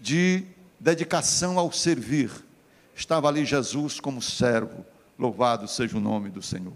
[0.00, 0.46] de
[0.78, 2.30] dedicação ao servir.
[2.94, 4.84] Estava ali Jesus como servo,
[5.18, 6.74] louvado seja o nome do Senhor.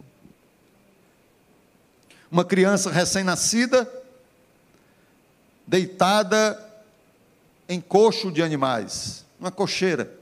[2.31, 3.91] Uma criança recém-nascida,
[5.67, 6.59] deitada
[7.69, 10.13] em coxo de animais, uma cocheira.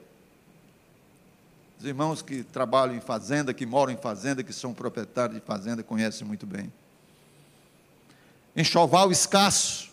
[1.78, 5.82] Os irmãos que trabalham em fazenda, que moram em fazenda, que são proprietários de fazenda,
[5.82, 6.72] conhecem muito bem.
[8.54, 9.90] Enxoval escasso,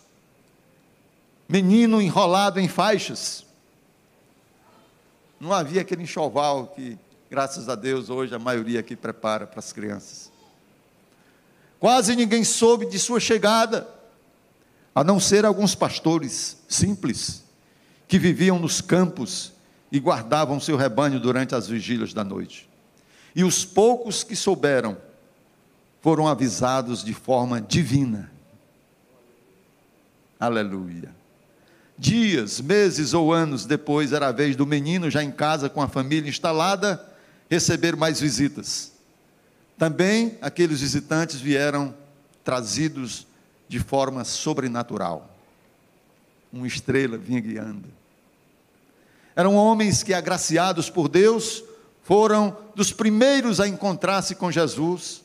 [1.48, 3.44] menino enrolado em faixas,
[5.40, 6.98] não havia aquele enxoval que,
[7.30, 10.32] graças a Deus, hoje a maioria aqui prepara para as crianças.
[11.78, 13.88] Quase ninguém soube de sua chegada,
[14.94, 17.44] a não ser alguns pastores simples,
[18.08, 19.52] que viviam nos campos
[19.92, 22.68] e guardavam seu rebanho durante as vigílias da noite.
[23.34, 24.96] E os poucos que souberam
[26.00, 28.32] foram avisados de forma divina.
[30.40, 31.17] Aleluia.
[31.98, 35.88] Dias, meses ou anos depois, era a vez do menino, já em casa com a
[35.88, 37.04] família instalada,
[37.50, 38.92] receber mais visitas.
[39.76, 41.92] Também aqueles visitantes vieram
[42.44, 43.26] trazidos
[43.68, 45.28] de forma sobrenatural.
[46.52, 47.88] Uma estrela vinha guiando.
[49.34, 51.64] Eram homens que, agraciados por Deus,
[52.04, 55.22] foram dos primeiros a encontrar-se com Jesus,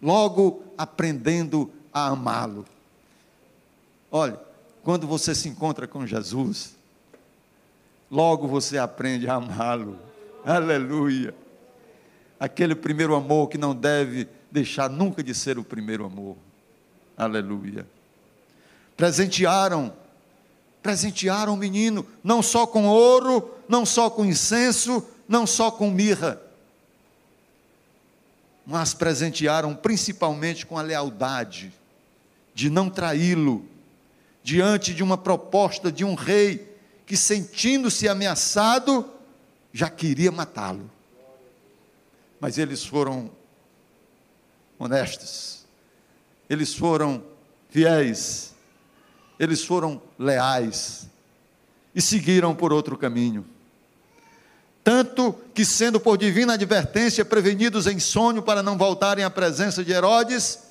[0.00, 2.64] logo aprendendo a amá-lo.
[4.10, 4.45] Olha,
[4.86, 6.76] quando você se encontra com Jesus,
[8.08, 9.98] logo você aprende a amá-lo.
[10.44, 11.34] Aleluia.
[12.38, 16.36] Aquele primeiro amor que não deve deixar nunca de ser o primeiro amor.
[17.18, 17.84] Aleluia.
[18.96, 19.92] Presentearam,
[20.84, 26.40] presentearam o menino, não só com ouro, não só com incenso, não só com mirra,
[28.64, 31.72] mas presentearam principalmente com a lealdade
[32.54, 33.68] de não traí-lo
[34.46, 36.72] diante de uma proposta de um rei
[37.04, 39.04] que, sentindo-se ameaçado,
[39.72, 40.88] já queria matá-lo.
[42.38, 43.28] Mas eles foram
[44.78, 45.66] honestos,
[46.48, 47.24] eles foram
[47.70, 48.54] fiéis,
[49.36, 51.08] eles foram leais
[51.92, 53.44] e seguiram por outro caminho.
[54.84, 59.90] Tanto que, sendo por divina advertência prevenidos em sonho para não voltarem à presença de
[59.90, 60.65] Herodes,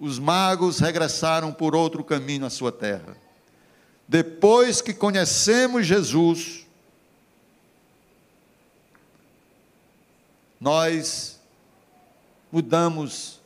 [0.00, 3.14] os magos regressaram por outro caminho à sua terra.
[4.08, 6.66] Depois que conhecemos Jesus,
[10.58, 11.38] nós
[12.50, 13.40] mudamos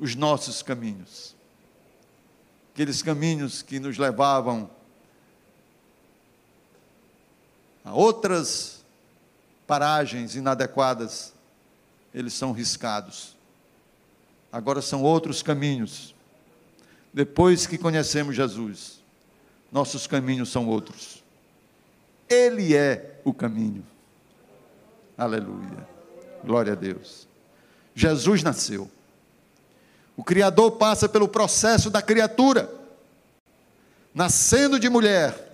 [0.00, 1.36] os nossos caminhos.
[2.74, 4.68] Aqueles caminhos que nos levavam
[7.84, 8.84] a outras
[9.64, 11.32] paragens inadequadas,
[12.12, 13.36] eles são riscados.
[14.52, 16.14] Agora são outros caminhos.
[17.12, 19.00] Depois que conhecemos Jesus,
[19.72, 21.24] nossos caminhos são outros.
[22.28, 23.84] Ele é o caminho.
[25.16, 25.88] Aleluia.
[26.44, 27.26] Glória a Deus.
[27.94, 28.90] Jesus nasceu.
[30.16, 32.70] O Criador passa pelo processo da criatura,
[34.14, 35.50] nascendo de mulher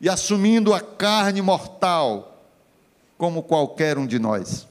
[0.00, 2.42] e assumindo a carne mortal,
[3.16, 4.66] como qualquer um de nós.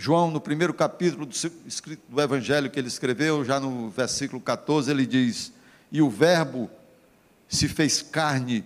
[0.00, 5.52] João, no primeiro capítulo do, Evangelho que ele escreveu, já no versículo 14, ele diz:
[5.92, 6.70] E o Verbo
[7.46, 8.64] se fez carne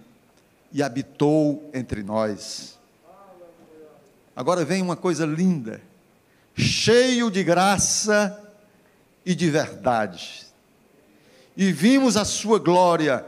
[0.73, 2.79] e habitou entre nós.
[4.37, 5.83] Agora vem uma coisa linda,
[6.55, 8.41] cheio de graça
[9.27, 10.47] e de verdade.
[11.57, 13.27] E vimos a sua glória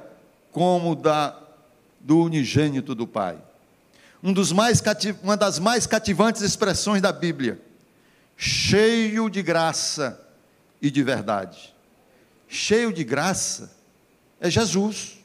[0.53, 1.37] como da
[1.99, 3.37] do unigênito do Pai.
[4.23, 4.81] Um dos mais
[5.25, 7.66] uma das mais cativantes expressões da Bíblia,
[8.37, 10.21] cheio de graça
[10.81, 11.75] e de verdade.
[12.49, 13.75] Cheio de graça
[14.41, 15.19] é Jesus.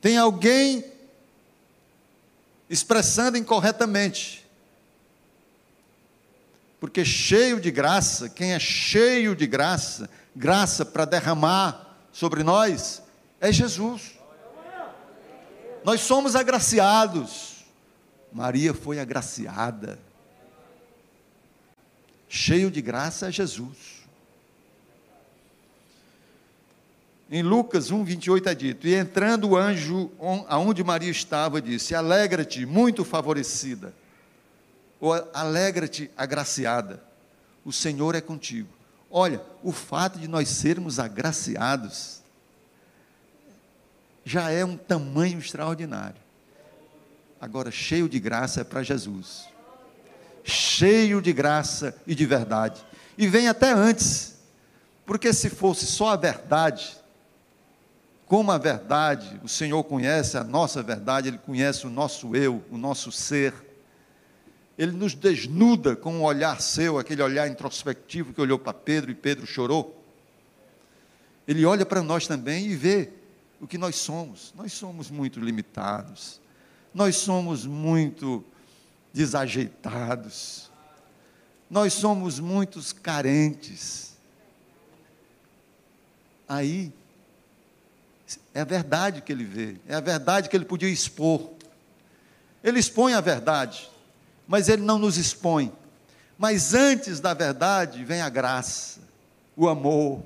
[0.00, 0.84] Tem alguém
[2.68, 4.46] expressando incorretamente.
[6.78, 13.02] Porque cheio de graça, quem é cheio de graça, graça para derramar sobre nós,
[13.40, 14.12] é Jesus.
[15.82, 17.64] Nós somos agraciados.
[18.32, 19.98] Maria foi agraciada.
[22.28, 23.96] Cheio de graça é Jesus.
[27.30, 30.10] Em Lucas 1, 28 é dito: E entrando o anjo
[30.48, 33.92] aonde Maria estava, disse: Alegra-te, muito favorecida,
[35.00, 37.02] ou alegra-te, agraciada,
[37.64, 38.68] o Senhor é contigo.
[39.10, 42.22] Olha, o fato de nós sermos agraciados
[44.24, 46.20] já é um tamanho extraordinário.
[47.40, 49.48] Agora, cheio de graça é para Jesus,
[50.46, 52.80] cheio de graça e de verdade,
[53.18, 54.38] e vem até antes,
[55.04, 56.96] porque se fosse só a verdade,
[58.26, 62.76] como a verdade, o Senhor conhece a nossa verdade, Ele conhece o nosso eu, o
[62.76, 63.54] nosso ser.
[64.76, 69.14] Ele nos desnuda com um olhar seu, aquele olhar introspectivo que olhou para Pedro e
[69.14, 70.04] Pedro chorou.
[71.46, 73.10] Ele olha para nós também e vê
[73.60, 74.52] o que nós somos.
[74.56, 76.40] Nós somos muito limitados,
[76.92, 78.44] nós somos muito
[79.16, 80.70] desajeitados,
[81.70, 84.12] nós somos muitos carentes.
[86.46, 86.92] Aí,
[88.52, 91.50] é a verdade que ele vê, é a verdade que ele podia expor.
[92.62, 93.90] Ele expõe a verdade,
[94.46, 95.72] mas ele não nos expõe.
[96.36, 99.00] Mas antes da verdade vem a graça,
[99.56, 100.22] o amor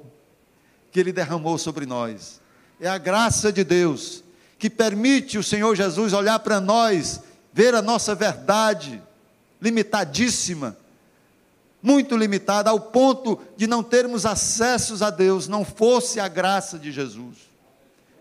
[0.90, 2.40] que ele derramou sobre nós.
[2.80, 4.24] É a graça de Deus
[4.58, 7.20] que permite o Senhor Jesus olhar para nós,
[7.52, 9.02] ver a nossa verdade
[9.60, 10.76] limitadíssima,
[11.82, 16.92] muito limitada, ao ponto de não termos acessos a Deus, não fosse a graça de
[16.92, 17.38] Jesus.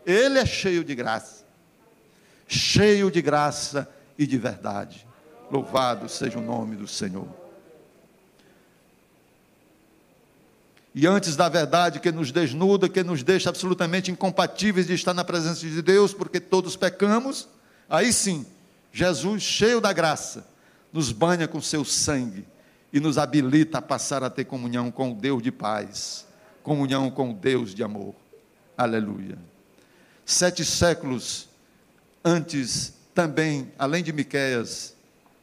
[0.05, 1.43] Ele é cheio de graça,
[2.47, 5.05] cheio de graça e de verdade.
[5.51, 7.27] Louvado seja o nome do Senhor.
[10.93, 15.23] E antes da verdade que nos desnuda, que nos deixa absolutamente incompatíveis de estar na
[15.23, 17.47] presença de Deus, porque todos pecamos,
[17.88, 18.45] aí sim,
[18.91, 20.47] Jesus, cheio da graça,
[20.91, 22.45] nos banha com seu sangue
[22.91, 26.25] e nos habilita a passar a ter comunhão com o Deus de paz,
[26.63, 28.15] comunhão com o Deus de amor.
[28.77, 29.37] Aleluia.
[30.25, 31.47] Sete séculos
[32.23, 34.95] antes, também, além de Miqueias,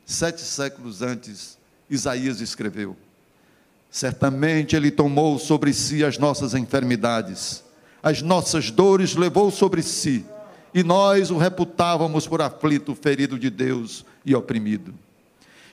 [0.05, 2.97] sete séculos antes, Isaías escreveu:
[3.91, 7.65] Certamente ele tomou sobre si as nossas enfermidades,
[8.03, 10.25] as nossas dores levou sobre si,
[10.75, 14.95] e nós o reputávamos por aflito, ferido de Deus e oprimido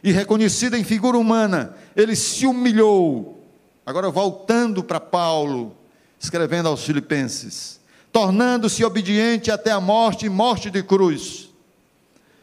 [0.04, 3.42] e reconhecido em figura humana, ele se humilhou.
[3.86, 5.76] Agora, voltando para Paulo,
[6.20, 7.80] escrevendo aos Filipenses,
[8.12, 11.50] tornando-se obediente até a morte e morte de cruz.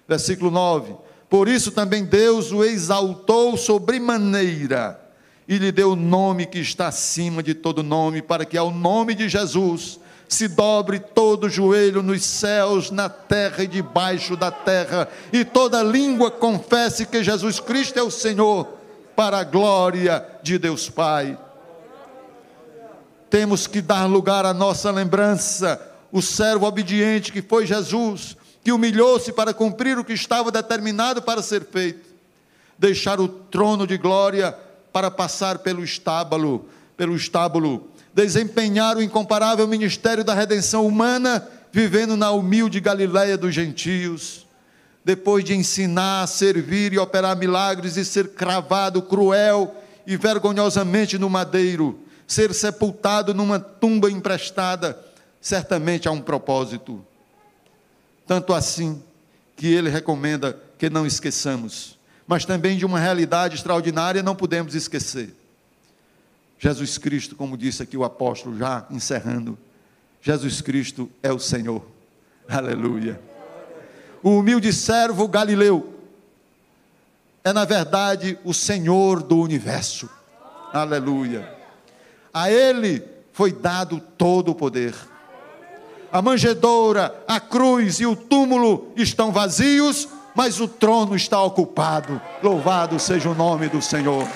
[0.08, 0.94] Versículo 9:
[1.28, 4.98] Por isso também Deus o exaltou sobremaneira
[5.46, 9.14] e lhe deu o nome que está acima de todo nome, para que ao nome
[9.14, 15.44] de Jesus se dobre todo joelho nos céus, na terra e debaixo da terra, e
[15.44, 18.78] toda língua confesse que Jesus Cristo é o Senhor,
[19.16, 21.36] para a glória de Deus Pai.
[23.28, 25.80] Temos que dar lugar à nossa lembrança,
[26.12, 31.42] o servo obediente que foi Jesus, que humilhou-se para cumprir o que estava determinado para
[31.42, 32.08] ser feito,
[32.78, 34.56] deixar o trono de glória
[34.92, 36.66] para passar pelo estábulo,
[36.96, 44.46] pelo estábulo desempenhar o incomparável ministério da redenção humana, vivendo na humilde Galiléia dos gentios.
[45.04, 49.74] Depois de ensinar, servir e operar milagres e ser cravado cruel
[50.06, 54.98] e vergonhosamente no madeiro, ser sepultado numa tumba emprestada,
[55.40, 57.04] certamente há um propósito.
[58.26, 59.02] Tanto assim
[59.56, 65.34] que ele recomenda que não esqueçamos, mas também de uma realidade extraordinária não podemos esquecer.
[66.60, 69.58] Jesus Cristo, como disse aqui o apóstolo, já encerrando,
[70.20, 71.82] Jesus Cristo é o Senhor.
[72.46, 73.18] Aleluia.
[74.22, 75.94] O humilde servo Galileu
[77.42, 80.10] é, na verdade, o Senhor do universo.
[80.70, 81.50] Aleluia.
[82.32, 83.02] A Ele
[83.32, 84.94] foi dado todo o poder.
[86.12, 92.20] A manjedoura, a cruz e o túmulo estão vazios, mas o trono está ocupado.
[92.42, 94.28] Louvado seja o nome do Senhor.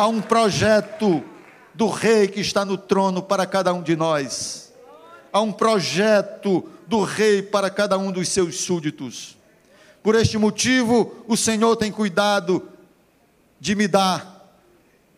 [0.00, 1.22] Há um projeto
[1.74, 4.72] do rei que está no trono para cada um de nós.
[5.30, 9.36] Há um projeto do rei para cada um dos seus súditos.
[10.02, 12.66] Por este motivo, o Senhor tem cuidado
[13.60, 14.56] de me dar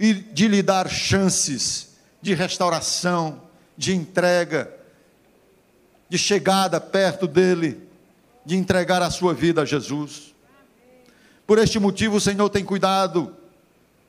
[0.00, 3.40] e de lhe dar chances de restauração,
[3.76, 4.68] de entrega,
[6.08, 7.88] de chegada perto dele,
[8.44, 10.34] de entregar a sua vida a Jesus.
[11.46, 13.36] Por este motivo, o Senhor tem cuidado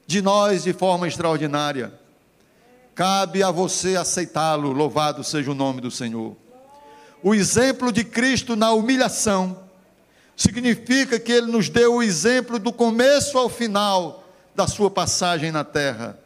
[0.06, 1.94] de nós de forma extraordinária.
[2.96, 6.36] Cabe a você aceitá-lo, louvado seja o nome do Senhor.
[7.24, 9.58] O exemplo de Cristo na humilhação
[10.36, 14.24] significa que ele nos deu o exemplo do começo ao final
[14.54, 16.20] da sua passagem na terra.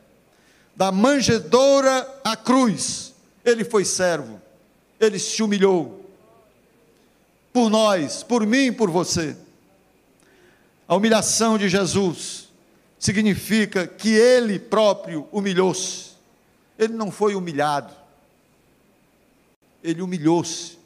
[0.75, 3.13] Da manjedoura à cruz,
[3.45, 4.41] ele foi servo,
[4.99, 6.05] ele se humilhou.
[7.53, 9.35] Por nós, por mim e por você.
[10.87, 12.46] A humilhação de Jesus
[12.99, 16.11] significa que ele próprio humilhou-se.
[16.77, 17.93] Ele não foi humilhado,
[19.83, 20.77] ele humilhou-se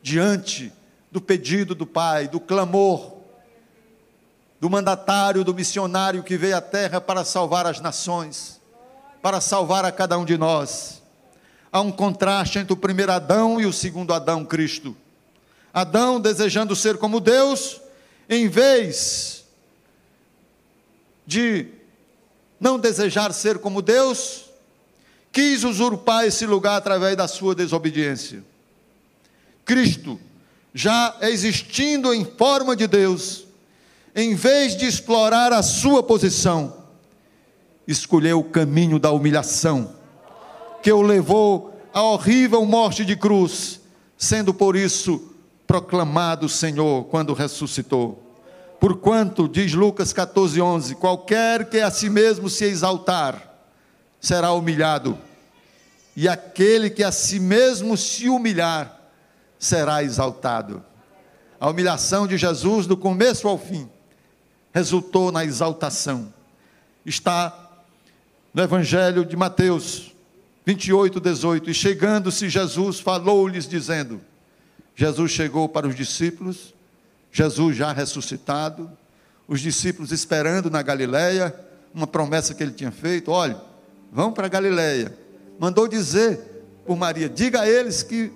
[0.00, 0.72] diante
[1.10, 3.20] do pedido do Pai, do clamor
[4.60, 8.60] do mandatário, do missionário que veio à terra para salvar as nações,
[9.22, 11.02] para salvar a cada um de nós.
[11.72, 14.94] Há um contraste entre o primeiro Adão e o segundo Adão, Cristo.
[15.72, 17.80] Adão desejando ser como Deus,
[18.28, 19.39] em vez
[21.30, 21.68] de
[22.58, 24.46] não desejar ser como Deus,
[25.30, 28.42] quis usurpar esse lugar através da sua desobediência.
[29.64, 30.18] Cristo,
[30.74, 33.44] já existindo em forma de Deus,
[34.12, 36.76] em vez de explorar a sua posição,
[37.86, 39.94] escolheu o caminho da humilhação,
[40.82, 43.80] que o levou à horrível morte de cruz,
[44.18, 45.32] sendo por isso
[45.64, 48.29] proclamado Senhor quando ressuscitou.
[48.80, 53.54] Porquanto, diz Lucas 14, 11: qualquer que a si mesmo se exaltar,
[54.18, 55.18] será humilhado,
[56.16, 58.98] e aquele que a si mesmo se humilhar,
[59.58, 60.82] será exaltado.
[61.60, 63.86] A humilhação de Jesus, do começo ao fim,
[64.72, 66.32] resultou na exaltação.
[67.04, 67.70] Está
[68.54, 70.16] no Evangelho de Mateus
[70.64, 74.22] 28, 18: E chegando-se Jesus, falou-lhes, dizendo:
[74.96, 76.74] Jesus chegou para os discípulos
[77.32, 78.90] Jesus já ressuscitado,
[79.46, 81.54] os discípulos esperando na Galileia,
[81.94, 83.60] uma promessa que ele tinha feito: olha,
[84.12, 85.16] vão para a Galileia.
[85.58, 86.40] Mandou dizer
[86.86, 88.32] por Maria: diga a eles que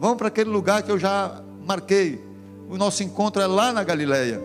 [0.00, 2.18] Vamos para aquele lugar que eu já marquei.
[2.70, 4.40] O nosso encontro é lá na Galileia.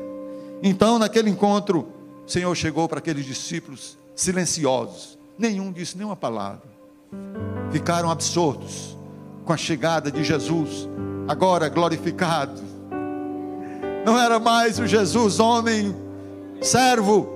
[0.62, 1.88] Então, naquele encontro,
[2.28, 5.18] o Senhor chegou para aqueles discípulos silenciosos.
[5.40, 6.64] Nenhum disse nenhuma palavra.
[7.72, 8.98] Ficaram absortos
[9.46, 10.90] com a chegada de Jesus,
[11.26, 12.62] agora glorificado.
[14.06, 15.96] Não era mais o Jesus homem,
[16.62, 17.28] servo.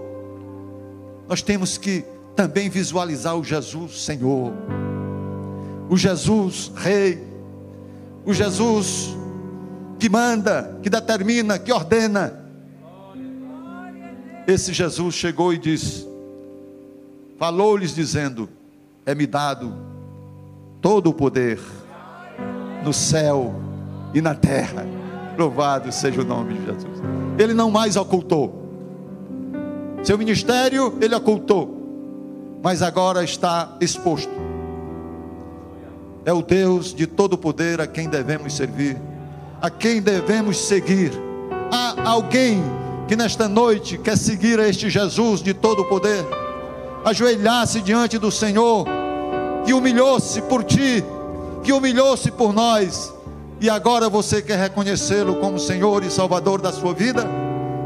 [1.28, 2.05] Nós temos que
[2.36, 4.53] também visualizar o Jesus Senhor,
[5.89, 7.22] o Jesus Rei,
[8.24, 9.17] o Jesus
[9.97, 12.39] que manda, que determina, que ordena.
[14.47, 16.07] Esse Jesus chegou e disse:
[17.39, 18.47] falou-lhes dizendo:
[19.05, 19.74] É-me dado
[20.82, 21.59] todo o poder
[22.84, 23.55] no céu
[24.13, 24.99] e na terra.
[25.40, 27.02] Louvado seja o nome de Jesus.
[27.38, 28.54] Ele não mais ocultou.
[30.04, 34.32] Seu ministério ele ocultou, mas agora está exposto.
[36.26, 38.98] É o Deus de todo poder a quem devemos servir,
[39.62, 41.12] a quem devemos seguir.
[41.72, 42.62] Há alguém
[43.08, 46.26] que nesta noite quer seguir a este Jesus de todo poder?
[47.04, 48.86] ajoelhasse diante do Senhor,
[49.66, 51.04] que humilhou-se por ti,
[51.64, 53.14] que humilhou-se por nós,
[53.62, 57.26] e agora você quer reconhecê-lo como Senhor e Salvador da sua vida?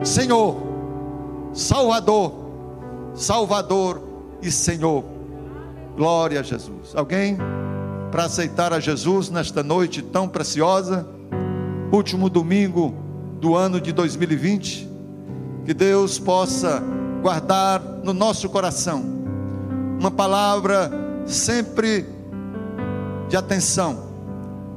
[0.04, 0.58] Senhor,
[1.54, 2.34] Salvador,
[3.16, 4.02] Salvador
[4.42, 5.04] e Senhor.
[5.96, 6.96] Glória a Jesus.
[6.96, 7.38] Alguém
[8.12, 11.08] para aceitar a Jesus nesta noite tão preciosa,
[11.92, 12.94] último domingo
[13.40, 14.90] do ano de 2020?
[15.66, 16.84] Que Deus possa
[17.22, 19.04] guardar no nosso coração
[20.00, 20.92] uma palavra
[21.26, 22.06] sempre
[23.30, 24.13] de atenção,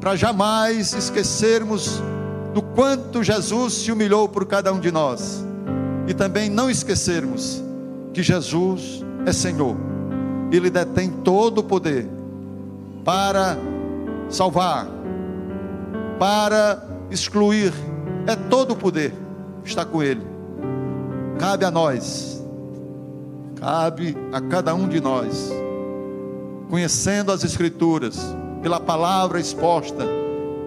[0.01, 2.03] para jamais esquecermos
[2.55, 5.45] do quanto Jesus se humilhou por cada um de nós.
[6.07, 7.63] E também não esquecermos
[8.13, 9.77] que Jesus é Senhor,
[10.53, 12.09] Ele detém todo o poder
[13.05, 13.57] para
[14.29, 14.89] salvar,
[16.19, 17.73] para excluir,
[18.27, 19.13] é todo o poder
[19.65, 20.25] está com Ele.
[21.39, 22.37] Cabe a nós
[23.57, 25.51] cabe a cada um de nós,
[26.69, 28.19] conhecendo as Escrituras,
[28.67, 30.05] pela palavra exposta,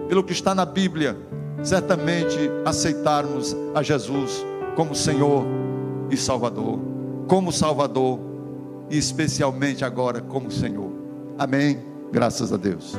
[0.08, 1.14] pelo que está na Bíblia,
[1.62, 4.42] certamente aceitarmos a Jesus
[4.74, 5.44] como Senhor
[6.08, 6.78] e Salvador,
[7.28, 8.18] como Salvador
[8.88, 10.90] e especialmente agora como Senhor.
[11.38, 11.78] Amém.
[12.10, 12.94] Graças a Deus.